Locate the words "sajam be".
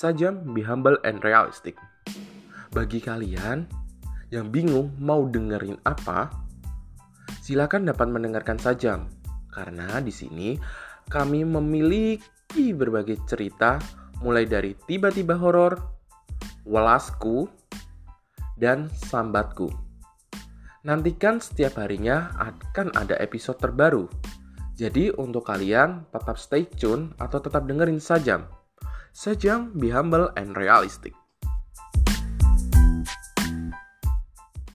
0.00-0.64